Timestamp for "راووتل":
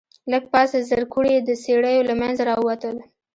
2.49-2.95